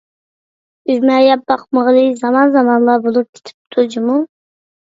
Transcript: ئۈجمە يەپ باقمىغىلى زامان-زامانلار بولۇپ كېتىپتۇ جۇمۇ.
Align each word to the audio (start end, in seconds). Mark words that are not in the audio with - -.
ئۈجمە 0.93 1.17
يەپ 1.23 1.43
باقمىغىلى 1.51 2.07
زامان-زامانلار 2.23 3.07
بولۇپ 3.07 3.29
كېتىپتۇ 3.37 3.87
جۇمۇ. 3.97 4.19